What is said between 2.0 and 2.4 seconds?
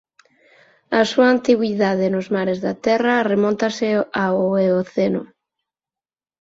nos